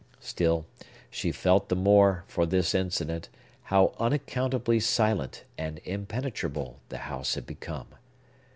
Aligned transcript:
Still, 0.19 0.65
she 1.11 1.31
felt 1.31 1.69
the 1.69 1.75
more, 1.75 2.23
for 2.25 2.47
this 2.47 2.73
incident, 2.73 3.29
how 3.65 3.93
unaccountably 3.99 4.79
silent 4.79 5.43
and 5.59 5.79
impenetrable 5.85 6.79
the 6.89 6.97
house 7.05 7.35
had 7.35 7.45
become. 7.45 7.85